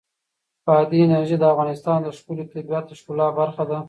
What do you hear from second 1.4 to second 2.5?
افغانستان د ښکلي